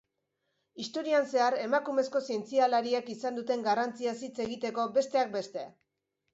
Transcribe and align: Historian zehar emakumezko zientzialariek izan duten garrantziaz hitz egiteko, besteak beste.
Historian 0.83 1.27
zehar 1.35 1.57
emakumezko 1.65 2.23
zientzialariek 2.29 3.13
izan 3.17 3.39
duten 3.41 3.69
garrantziaz 3.71 4.17
hitz 4.29 4.33
egiteko, 4.49 4.91
besteak 5.01 5.33
beste. 5.41 5.71